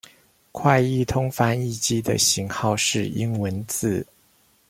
[0.51, 4.03] 快譯通翻譯機的型號是英文字